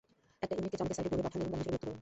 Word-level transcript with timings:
একটা 0.43 0.53
ইউনিটকে 0.57 0.77
চালকের 0.79 0.95
সাইড 0.97 1.07
ডোরে 1.11 1.25
পাঠান 1.25 1.39
এবং 1.39 1.49
তাকে 1.51 1.57
কিছুটা 1.57 1.71
বিরক্ত 1.71 1.79
করুন। 1.81 1.89